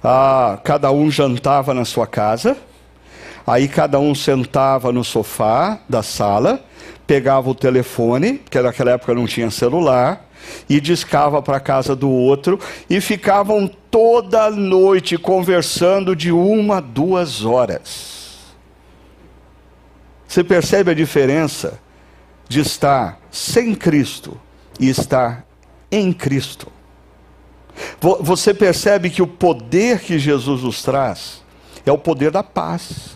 [0.03, 2.57] Ah, cada um jantava na sua casa,
[3.47, 6.59] aí cada um sentava no sofá da sala,
[7.07, 10.24] pegava o telefone, porque naquela época não tinha celular,
[10.69, 17.45] e discava para a casa do outro e ficavam toda noite conversando de uma, duas
[17.45, 18.15] horas.
[20.27, 21.79] Você percebe a diferença
[22.47, 24.39] de estar sem Cristo
[24.79, 25.45] e estar
[25.91, 26.71] em Cristo?
[28.21, 31.43] Você percebe que o poder que Jesus nos traz
[31.85, 33.14] é o poder da paz.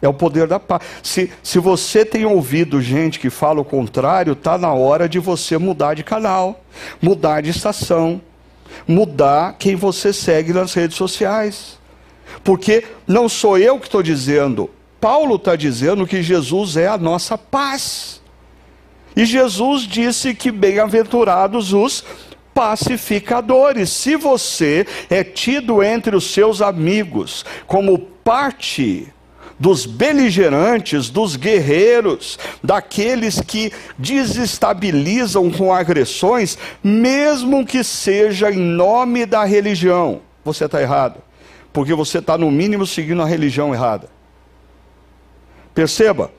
[0.00, 0.82] É o poder da paz.
[1.02, 5.56] Se, se você tem ouvido gente que fala o contrário, está na hora de você
[5.56, 6.60] mudar de canal,
[7.00, 8.20] mudar de estação,
[8.86, 11.78] mudar quem você segue nas redes sociais.
[12.44, 17.38] Porque não sou eu que estou dizendo, Paulo está dizendo que Jesus é a nossa
[17.38, 18.20] paz.
[19.16, 22.04] E Jesus disse que bem-aventurados os
[22.52, 23.90] pacificadores.
[23.90, 29.12] Se você é tido entre os seus amigos como parte
[29.58, 39.44] dos beligerantes, dos guerreiros, daqueles que desestabilizam com agressões, mesmo que seja em nome da
[39.44, 40.20] religião.
[40.44, 41.20] Você está errado,
[41.72, 44.10] porque você está, no mínimo, seguindo a religião errada.
[45.74, 46.30] Perceba,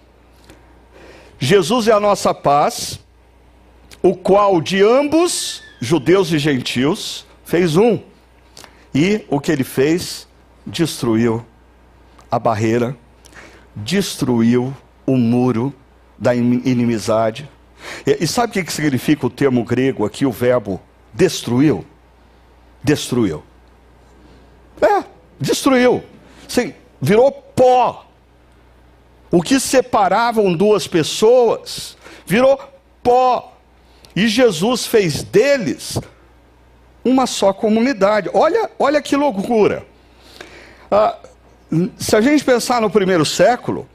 [1.40, 3.00] Jesus é a nossa paz,
[4.02, 8.00] o qual de ambos, judeus e gentios, fez um.
[8.94, 10.28] E o que ele fez?
[10.66, 11.46] Destruiu
[12.30, 12.96] a barreira
[13.84, 15.74] destruiu o muro
[16.18, 17.50] da inimizade.
[18.06, 20.82] E, e sabe o que significa o termo grego aqui, o verbo
[21.14, 21.86] destruiu?
[22.84, 23.44] Destruiu.
[24.82, 25.04] É,
[25.40, 26.04] destruiu.
[26.48, 28.06] Sim, virou pó.
[29.30, 32.60] O que separavam duas pessoas virou
[33.04, 33.54] pó.
[34.16, 36.00] E Jesus fez deles
[37.04, 38.30] uma só comunidade.
[38.34, 39.86] Olha, olha que loucura.
[40.90, 41.18] Ah,
[41.98, 43.88] se a gente pensar no primeiro século,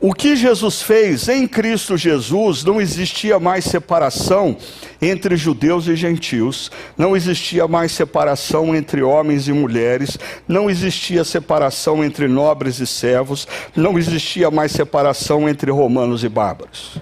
[0.00, 4.54] o que Jesus fez em Cristo Jesus, não existia mais separação
[5.00, 12.04] entre judeus e gentios, não existia mais separação entre homens e mulheres, não existia separação
[12.04, 17.00] entre nobres e servos, não existia mais separação entre romanos e bárbaros.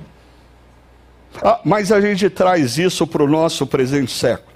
[1.42, 4.51] Ah, mas a gente traz isso para o nosso presente século.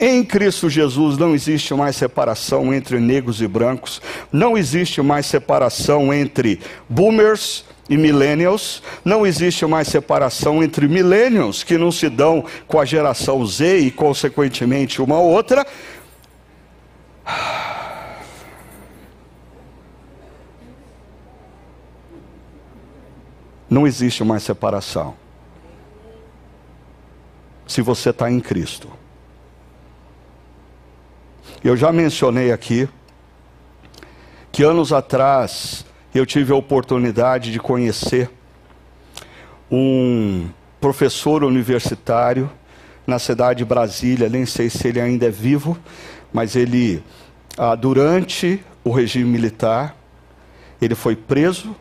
[0.00, 6.14] Em Cristo Jesus não existe mais separação entre negros e brancos, não existe mais separação
[6.14, 12.78] entre boomers e millennials, não existe mais separação entre millennials que não se dão com
[12.78, 15.66] a geração Z e consequentemente uma outra.
[23.68, 25.14] Não existe mais separação.
[27.66, 28.88] Se você está em Cristo.
[31.62, 32.88] Eu já mencionei aqui
[34.52, 38.30] que anos atrás eu tive a oportunidade de conhecer
[39.68, 40.48] um
[40.80, 42.48] professor universitário
[43.04, 45.76] na cidade de Brasília, nem sei se ele ainda é vivo,
[46.32, 47.02] mas ele,
[47.56, 49.96] ah, durante o regime militar,
[50.80, 51.74] ele foi preso,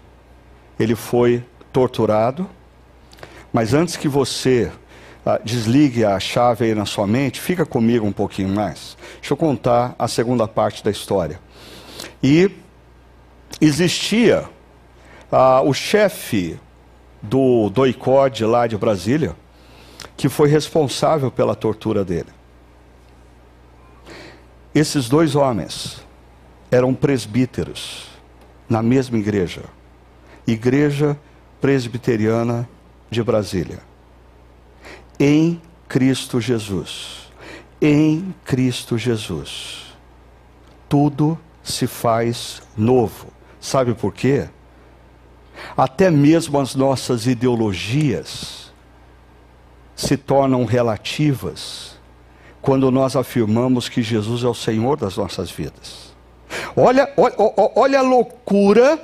[0.79, 2.49] ele foi torturado,
[3.53, 4.71] mas antes que você
[5.43, 8.97] desligue a chave aí na sua mente, fica comigo um pouquinho mais.
[9.19, 11.39] Deixa eu contar a segunda parte da história.
[12.23, 12.49] E
[13.59, 14.47] existia
[15.29, 16.57] ah, o chefe
[17.21, 19.35] do doicode lá de Brasília,
[20.15, 22.29] que foi responsável pela tortura dele.
[24.73, 26.01] Esses dois homens
[26.71, 28.07] eram presbíteros
[28.69, 29.63] na mesma igreja,
[30.45, 31.17] Igreja
[31.59, 32.69] Presbiteriana
[33.09, 33.80] de Brasília
[35.20, 37.30] em Cristo Jesus.
[37.82, 39.95] Em Cristo Jesus.
[40.89, 43.28] Tudo se faz novo.
[43.59, 44.47] Sabe por quê?
[45.76, 48.72] Até mesmo as nossas ideologias
[49.95, 51.97] se tornam relativas
[52.61, 56.15] quando nós afirmamos que Jesus é o Senhor das nossas vidas.
[56.76, 57.36] Olha, olha,
[57.76, 58.99] olha a loucura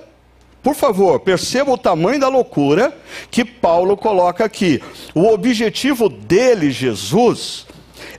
[0.64, 2.97] por favor, perceba o tamanho da loucura
[3.30, 4.82] que Paulo coloca aqui.
[5.14, 7.68] O objetivo dele, Jesus,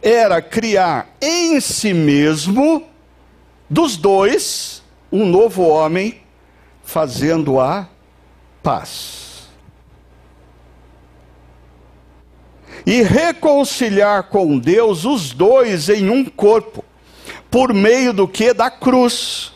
[0.02, 2.84] era criar em si mesmo,
[3.68, 6.20] dos dois, um novo homem,
[6.82, 7.88] fazendo a
[8.62, 9.24] paz.
[12.86, 16.84] e reconciliar com Deus os dois em um corpo,
[17.50, 18.52] por meio do que?
[18.52, 19.53] Da cruz,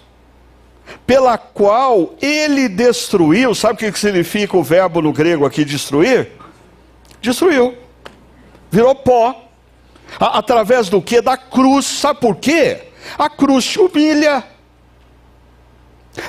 [1.06, 3.54] pela qual ele destruiu.
[3.54, 6.32] Sabe o que significa o verbo no grego aqui destruir?
[7.20, 7.74] Destruiu,
[8.70, 9.48] virou pó,
[10.18, 11.20] através do que?
[11.20, 11.86] Da cruz.
[11.86, 12.82] Sabe por quê?
[13.18, 14.44] A cruz te humilha.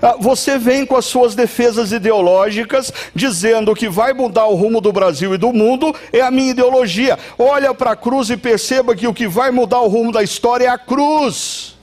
[0.01, 4.91] Ah, você vem com as suas defesas ideológicas, dizendo que vai mudar o rumo do
[4.91, 7.17] Brasil e do mundo, é a minha ideologia.
[7.37, 10.65] Olha para a cruz e perceba que o que vai mudar o rumo da história
[10.65, 11.75] é a cruz.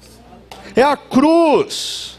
[0.74, 2.15] É a cruz.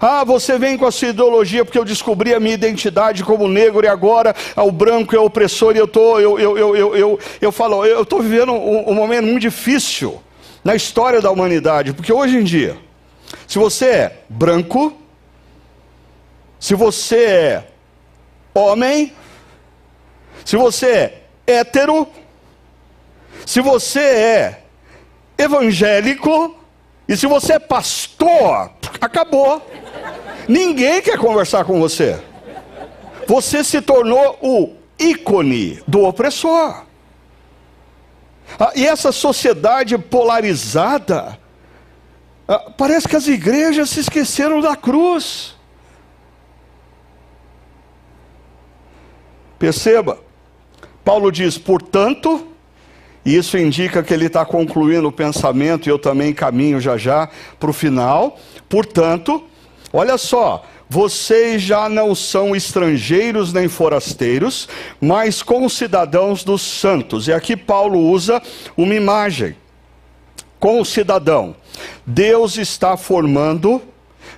[0.00, 3.84] Ah, você vem com a sua ideologia porque eu descobri a minha identidade como negro
[3.84, 7.52] e agora o branco é opressor e eu tô, eu, eu, eu, eu, eu, eu
[7.52, 10.20] falo, eu estou vivendo um, um momento muito difícil
[10.62, 12.76] na história da humanidade, porque hoje em dia
[13.46, 14.96] se você é branco,
[16.58, 17.64] se você é
[18.54, 19.12] homem,
[20.44, 22.08] se você é hétero,
[23.44, 24.62] se você é
[25.38, 26.56] evangélico,
[27.08, 28.70] e se você é pastor,
[29.00, 29.64] acabou.
[30.48, 32.20] Ninguém quer conversar com você.
[33.26, 36.84] Você se tornou o ícone do opressor.
[38.58, 41.38] Ah, e essa sociedade polarizada,
[42.46, 45.56] ah, parece que as igrejas se esqueceram da cruz.
[49.58, 50.18] Perceba,
[51.04, 52.46] Paulo diz, portanto,
[53.24, 57.28] e isso indica que ele está concluindo o pensamento, e eu também caminho já já
[57.58, 58.38] para o final.
[58.68, 59.42] Portanto,
[59.96, 64.68] olha só, vocês já não são estrangeiros nem forasteiros,
[65.00, 67.26] mas concidadãos dos santos.
[67.26, 68.40] E aqui Paulo usa
[68.76, 69.56] uma imagem
[70.60, 71.56] com o cidadão.
[72.06, 73.82] Deus está formando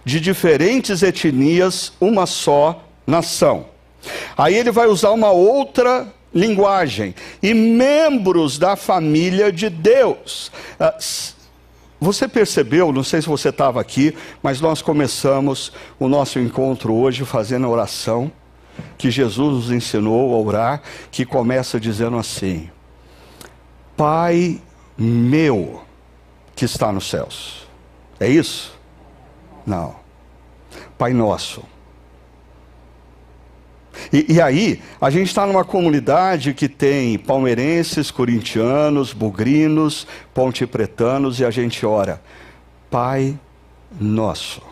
[0.05, 3.67] de diferentes etnias uma só nação.
[4.37, 7.15] Aí ele vai usar uma outra linguagem.
[7.43, 10.51] E membros da família de Deus.
[10.79, 10.97] Ah,
[12.01, 17.24] você percebeu, não sei se você estava aqui, mas nós começamos o nosso encontro hoje
[17.24, 18.30] fazendo a oração
[18.96, 22.70] que Jesus nos ensinou a orar, que começa dizendo assim:
[23.96, 24.61] Pai
[24.96, 25.82] meu
[26.55, 27.66] que está nos céus.
[28.20, 28.76] É isso?
[29.66, 29.96] Não.
[30.96, 31.62] Pai Nosso.
[34.12, 41.44] E, e aí, a gente está numa comunidade que tem palmeirenses, corintianos, bugrinos, pontepretanos, e
[41.44, 42.20] a gente ora,
[42.90, 43.38] Pai
[44.01, 44.62] Nosso.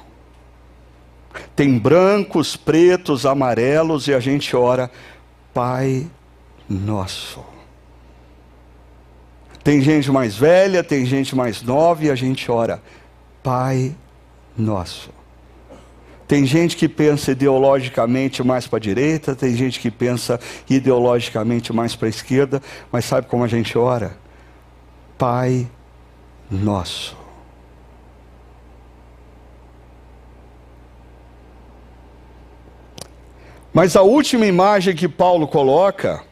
[1.54, 4.90] Tem brancos, pretos, amarelos, e a gente ora,
[5.52, 6.06] Pai
[6.68, 7.44] Nosso.
[9.62, 12.80] Tem gente mais velha, tem gente mais nova e a gente ora,
[13.42, 13.94] Pai
[14.56, 15.15] Nosso.
[16.26, 21.94] Tem gente que pensa ideologicamente mais para a direita, tem gente que pensa ideologicamente mais
[21.94, 22.60] para a esquerda,
[22.90, 24.16] mas sabe como a gente ora?
[25.16, 25.68] Pai
[26.50, 27.16] Nosso.
[33.72, 36.24] Mas a última imagem que Paulo coloca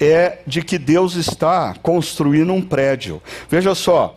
[0.00, 3.22] é de que Deus está construindo um prédio.
[3.48, 4.16] Veja só,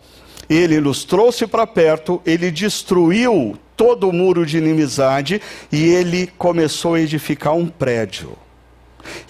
[0.50, 6.94] ele nos trouxe para perto, ele destruiu todo o muro de inimizade e ele começou
[6.94, 8.36] a edificar um prédio.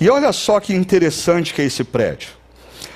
[0.00, 2.30] E olha só que interessante que é esse prédio.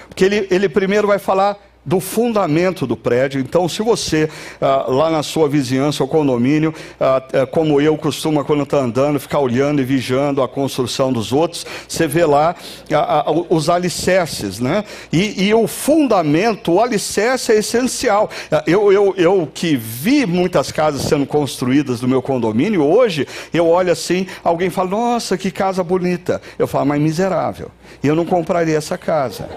[0.09, 3.40] Porque ele, ele primeiro vai falar do fundamento do prédio.
[3.40, 4.28] Então, se você,
[4.60, 9.18] ah, lá na sua vizinhança ou condomínio, ah, é, como eu costuma quando está andando,
[9.18, 12.54] ficar olhando e vigiando a construção dos outros, você vê lá
[12.92, 14.84] ah, os alicerces, né?
[15.12, 18.30] E, e, o fundamento, o alicerce é essencial.
[18.66, 23.90] Eu, eu, eu que vi muitas casas sendo construídas no meu condomínio, hoje eu olho
[23.92, 26.40] assim, alguém fala, nossa, que casa bonita.
[26.58, 27.70] Eu falo, mas miserável.
[28.03, 29.49] Eu não compraria essa casa.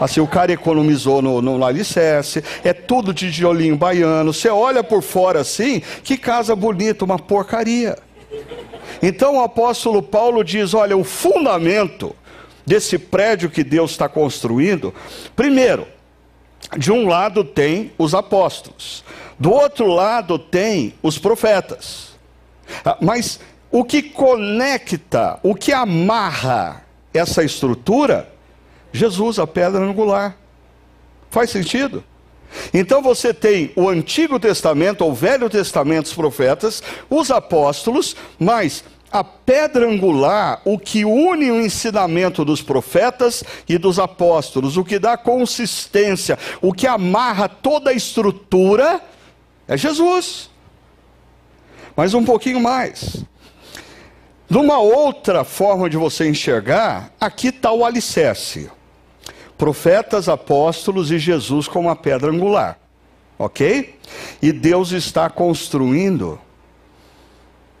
[0.00, 4.32] Assim, o cara economizou no, no alicerce, é tudo de tijolinho baiano.
[4.32, 7.96] Você olha por fora assim, que casa bonita, uma porcaria.
[9.02, 12.14] Então o apóstolo Paulo diz: olha, o fundamento
[12.66, 14.92] desse prédio que Deus está construindo,
[15.36, 15.86] primeiro,
[16.76, 19.04] de um lado tem os apóstolos,
[19.38, 22.14] do outro lado tem os profetas.
[22.84, 23.38] Ah, mas
[23.70, 26.83] o que conecta, o que amarra
[27.14, 28.34] essa estrutura
[28.94, 30.36] Jesus, a pedra angular.
[31.28, 32.04] Faz sentido?
[32.72, 39.24] Então você tem o Antigo Testamento, o Velho Testamento, os profetas, os apóstolos, mas a
[39.24, 45.16] pedra angular, o que une o ensinamento dos profetas e dos apóstolos, o que dá
[45.16, 49.00] consistência, o que amarra toda a estrutura,
[49.66, 50.50] é Jesus.
[51.96, 53.24] Mas um pouquinho mais.
[54.48, 58.70] Numa outra forma de você enxergar, aqui está o alicerce:
[59.56, 62.78] profetas, apóstolos e Jesus como a pedra angular.
[63.38, 63.98] Ok?
[64.40, 66.38] E Deus está construindo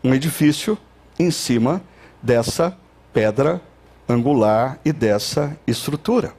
[0.02, 0.76] um edifício
[1.18, 1.82] em cima
[2.22, 2.76] dessa
[3.12, 3.60] pedra
[4.08, 6.32] angular e dessa estrutura.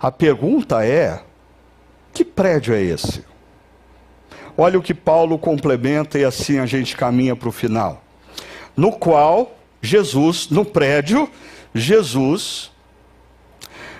[0.00, 1.22] A pergunta é:
[2.12, 3.24] que prédio é esse?
[4.56, 8.02] Olha o que Paulo complementa e assim a gente caminha para o final.
[8.76, 11.30] No qual Jesus, no prédio,
[11.74, 12.70] Jesus,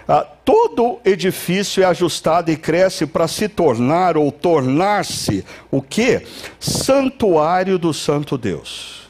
[0.09, 6.25] ah, todo edifício é ajustado e cresce para se tornar ou tornar-se o que?
[6.61, 9.09] Santuário do Santo Deus.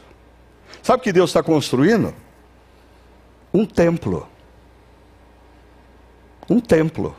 [0.83, 2.14] Sabe o que Deus está construindo?
[3.53, 4.27] Um templo.
[6.49, 7.14] Um templo.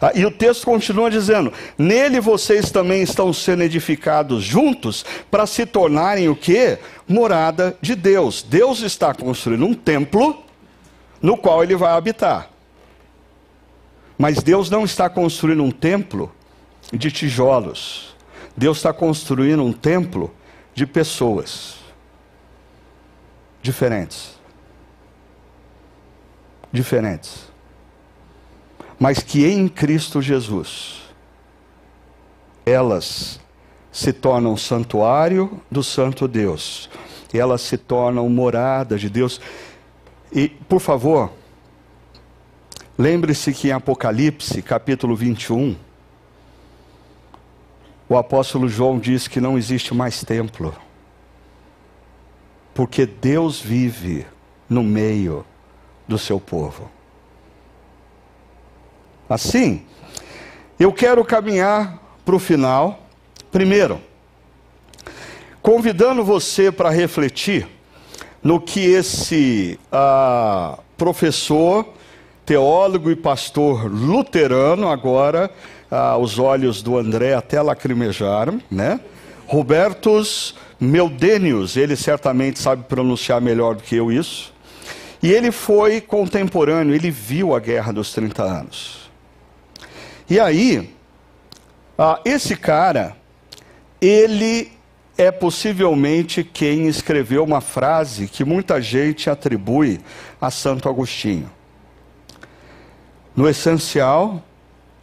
[0.00, 5.66] Ah, e o texto continua dizendo: Nele vocês também estão sendo edificados juntos para se
[5.66, 6.78] tornarem o que?
[7.06, 8.42] Morada de Deus.
[8.42, 10.42] Deus está construindo um templo
[11.20, 12.50] no qual ele vai habitar.
[14.16, 16.32] Mas Deus não está construindo um templo
[16.92, 18.14] de tijolos.
[18.56, 20.34] Deus está construindo um templo
[20.74, 21.76] de pessoas
[23.62, 24.38] diferentes.
[26.72, 27.50] Diferentes
[29.00, 31.00] mas que em Cristo Jesus
[32.66, 33.40] elas
[33.90, 36.90] se tornam santuário do Santo Deus,
[37.32, 39.40] elas se tornam morada de Deus.
[40.30, 41.32] E, por favor,
[42.98, 45.74] lembre-se que em Apocalipse, capítulo 21,
[48.06, 50.74] o apóstolo João diz que não existe mais templo,
[52.74, 54.26] porque Deus vive
[54.68, 55.44] no meio
[56.06, 56.99] do seu povo.
[59.30, 59.82] Assim,
[60.76, 63.06] eu quero caminhar para o final.
[63.52, 64.00] Primeiro,
[65.62, 67.68] convidando você para refletir
[68.42, 71.86] no que esse ah, professor,
[72.44, 75.48] teólogo e pastor luterano, agora
[75.88, 78.98] ah, os olhos do André até lacrimejaram, né?
[79.46, 84.52] Robertus Meldenius, ele certamente sabe pronunciar melhor do que eu isso.
[85.22, 88.99] E ele foi contemporâneo, ele viu a Guerra dos 30 Anos.
[90.30, 90.94] E aí,
[91.98, 93.16] ah, esse cara,
[94.00, 94.70] ele
[95.18, 100.00] é possivelmente quem escreveu uma frase que muita gente atribui
[100.40, 101.50] a Santo Agostinho.
[103.34, 104.40] No essencial,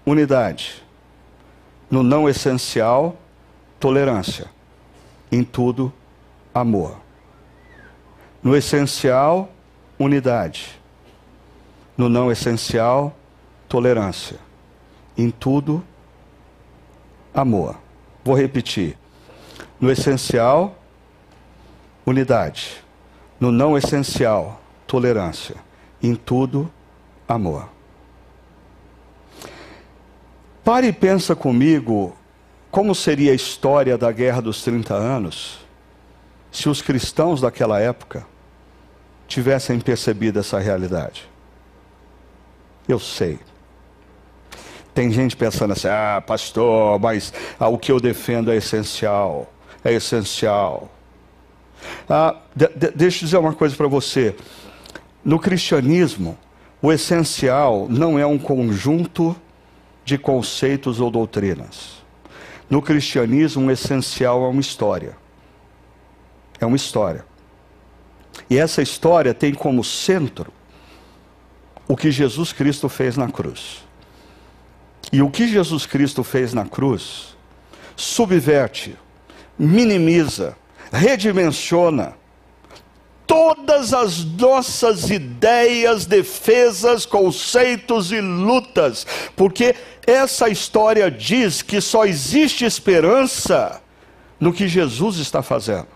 [0.05, 0.81] unidade.
[1.91, 3.17] No não essencial,
[3.81, 4.47] tolerância.
[5.29, 5.91] Em tudo,
[6.53, 7.01] amor.
[8.41, 9.51] No essencial,
[9.99, 10.79] unidade.
[11.97, 13.13] No não essencial,
[13.67, 14.46] tolerância
[15.17, 15.83] em tudo,
[17.33, 17.77] amor.
[18.23, 18.97] Vou repetir.
[19.79, 20.77] No essencial,
[22.05, 22.83] unidade.
[23.39, 25.55] No não essencial, tolerância.
[26.01, 26.71] Em tudo,
[27.27, 27.69] amor.
[30.63, 32.15] Pare e pensa comigo
[32.69, 35.65] como seria a história da Guerra dos 30 Anos
[36.51, 38.25] se os cristãos daquela época
[39.27, 41.29] tivessem percebido essa realidade.
[42.87, 43.39] Eu sei,
[44.97, 49.53] tem gente pensando assim, ah, pastor, mas ah, o que eu defendo é essencial.
[49.85, 50.89] É essencial.
[52.09, 54.35] Ah, de, de, deixa eu dizer uma coisa para você.
[55.23, 56.35] No cristianismo,
[56.81, 59.35] o essencial não é um conjunto
[60.03, 62.03] de conceitos ou doutrinas.
[62.67, 65.15] No cristianismo, o essencial é uma história.
[66.59, 67.23] É uma história.
[68.49, 70.51] E essa história tem como centro
[71.87, 73.85] o que Jesus Cristo fez na cruz.
[75.11, 77.35] E o que Jesus Cristo fez na cruz
[77.95, 78.95] subverte,
[79.57, 80.55] minimiza,
[80.91, 82.15] redimensiona
[83.25, 89.05] todas as nossas ideias, defesas, conceitos e lutas,
[89.35, 93.81] porque essa história diz que só existe esperança
[94.39, 95.87] no que Jesus está fazendo.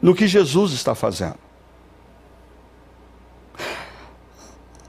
[0.00, 1.38] No que Jesus está fazendo.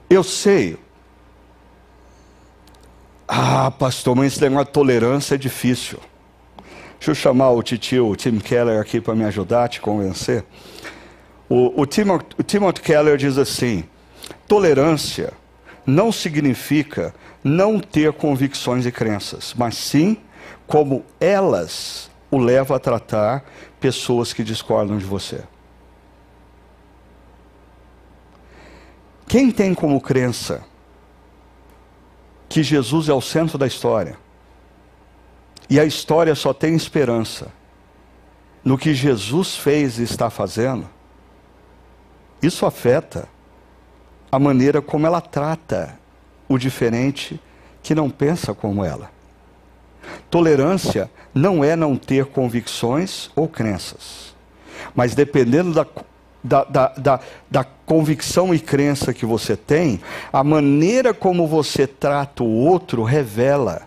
[0.10, 0.78] Eu sei,
[3.28, 6.00] ah, pastor, mas esse negócio de tolerância é difícil.
[6.98, 10.46] Deixa eu chamar o titio, o Tim Keller, aqui para me ajudar a te convencer.
[11.50, 13.84] O, o, o Timothy Keller diz assim:
[14.48, 15.34] tolerância
[15.86, 17.14] não significa
[17.44, 20.18] não ter convicções e crenças, mas sim
[20.66, 23.44] como elas o levam a tratar
[23.80, 25.44] pessoas que discordam de você.
[29.28, 30.64] Quem tem como crença
[32.50, 34.18] que Jesus é o centro da história.
[35.70, 37.52] E a história só tem esperança
[38.64, 40.90] no que Jesus fez e está fazendo,
[42.42, 43.28] isso afeta
[44.32, 45.98] a maneira como ela trata
[46.50, 47.40] o diferente
[47.82, 49.10] que não pensa como ela.
[50.30, 54.36] Tolerância não é não ter convicções ou crenças,
[54.94, 55.86] mas dependendo da,
[56.44, 57.20] da, da, da,
[57.50, 60.00] da convicção e crença que você tem,
[60.32, 63.84] a maneira como você trata o outro revela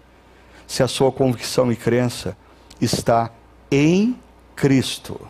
[0.66, 2.36] se a sua convicção e crença
[2.80, 3.30] está
[3.70, 4.16] em
[4.54, 5.20] Cristo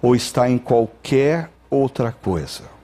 [0.00, 2.77] ou está em qualquer outra coisa.